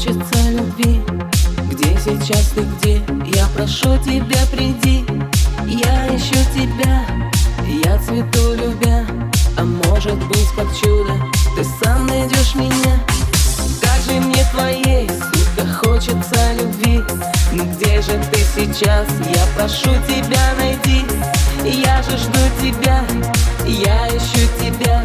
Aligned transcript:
хочется 0.00 0.50
любви 0.50 1.00
Где 1.70 1.96
сейчас 1.98 2.52
ты, 2.54 2.62
где? 2.62 3.02
Я 3.36 3.46
прошу 3.54 3.98
тебя, 3.98 4.38
приди 4.50 5.09
сейчас? 18.80 19.06
Я 19.34 19.46
прошу 19.54 19.90
тебя, 20.08 20.54
найди. 20.58 21.04
Я 21.64 22.02
же 22.02 22.16
жду 22.16 22.40
тебя, 22.60 23.04
я 23.66 24.08
ищу 24.08 24.48
тебя. 24.60 25.04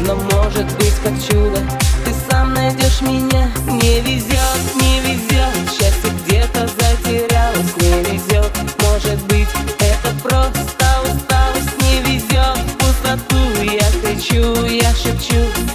Но 0.00 0.14
может 0.14 0.66
быть 0.76 0.94
как 1.02 1.14
чудо 1.14 1.58
Ты 2.04 2.12
сам 2.30 2.54
найдешь 2.54 3.00
меня. 3.00 3.50
Не 3.66 4.00
везет, 4.00 4.74
не 4.80 5.00
везет 5.00 5.70
Счастье 5.70 6.10
где-то 6.26 6.68
затерялось. 6.68 7.74
Не 7.80 8.12
везет, 8.12 8.52
может 8.82 9.20
быть 9.24 9.48
Это 9.80 10.14
просто 10.22 10.60
усталость. 11.02 11.82
Не 11.82 12.02
везет 12.02 12.58
пустоту 12.78 13.62
Я 13.62 13.90
кричу, 14.02 14.64
я 14.66 14.94
шепчу 14.94 15.65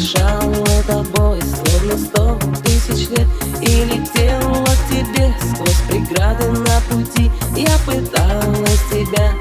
дышала 0.00 0.82
тобой, 0.86 1.40
словно 1.42 1.98
сто 1.98 2.38
тысяч 2.64 3.08
лет 3.10 3.26
И 3.60 3.84
летела 3.84 4.64
к 4.64 4.90
тебе 4.90 5.34
сквозь 5.52 5.80
преграды 5.88 6.46
на 6.50 6.80
пути. 6.88 7.30
Я 7.54 7.76
пыталась 7.84 8.80
тебя 8.90 9.32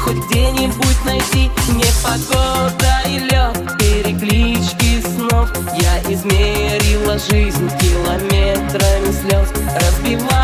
хоть 0.00 0.16
где-нибудь 0.30 1.04
найти. 1.04 1.50
Не 1.68 1.84
погода 2.02 3.02
и 3.06 3.18
лед, 3.18 3.78
переклички 3.78 5.02
снов. 5.02 5.50
Я 5.78 6.00
измерила 6.10 7.18
жизнь 7.18 7.70
километрами 7.80 9.12
слез 9.12 9.48
Разбивая 9.74 10.35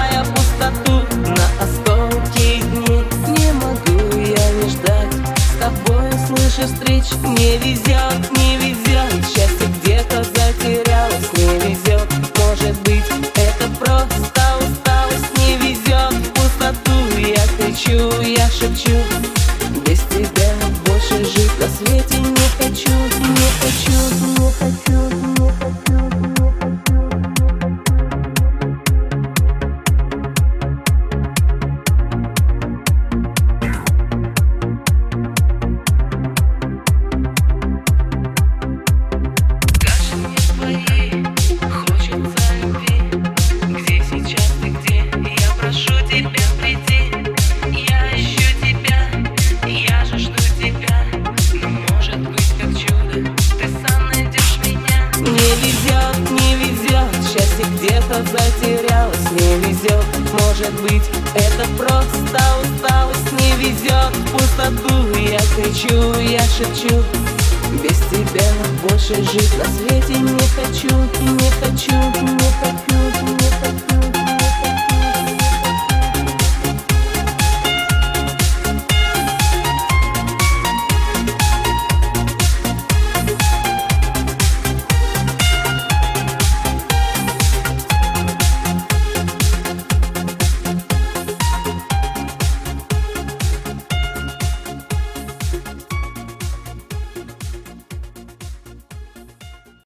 где-то 58.03 58.23
затерялось 58.23 59.31
Не 59.33 59.57
везет, 59.61 60.05
может 60.33 60.73
быть, 60.83 61.03
это 61.35 61.67
просто 61.77 62.41
усталость 62.63 63.33
Не 63.33 63.53
везет. 63.57 64.13
Пустоту, 64.33 65.19
я 65.19 65.41
кричу, 65.57 66.19
я 66.21 66.43
шепчу. 66.43 67.03
Без 67.83 67.99
тебя 68.11 68.45
больше 68.83 69.15
жить 69.15 69.53
на 69.59 69.65
свете 69.65 70.19
не 70.19 70.41
хочу, 70.49 70.95
не 71.21 71.51
хочу, 71.61 71.93
не 72.23 72.39
хочу. 72.61 73.32